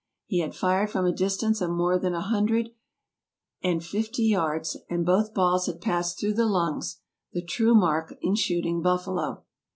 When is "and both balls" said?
4.89-5.67